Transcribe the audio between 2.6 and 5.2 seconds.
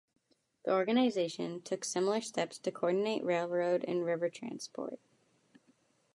coordinate railroad and river transport.